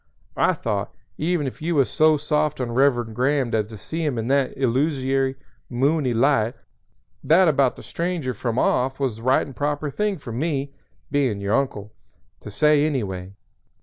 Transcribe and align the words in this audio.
I 0.39 0.53
thought, 0.53 0.91
even 1.19 1.45
if 1.45 1.61
you 1.61 1.75
was 1.75 1.87
so 1.87 2.17
soft 2.17 2.59
on 2.59 2.71
Reverend 2.71 3.15
Graham 3.15 3.53
as 3.53 3.67
to 3.67 3.77
see 3.77 4.03
him 4.03 4.17
in 4.17 4.29
that 4.29 4.57
illusory, 4.57 5.35
moony 5.69 6.11
light, 6.11 6.55
that 7.23 7.47
about 7.47 7.75
the 7.75 7.83
stranger 7.83 8.33
from 8.33 8.57
off 8.57 8.99
was 8.99 9.17
the 9.17 9.21
right 9.21 9.45
and 9.45 9.55
proper 9.55 9.91
thing 9.91 10.17
for 10.17 10.31
me, 10.31 10.73
being 11.11 11.39
your 11.39 11.53
uncle, 11.53 11.93
to 12.39 12.49
say 12.49 12.83
any 12.83 13.03
way. 13.03 13.33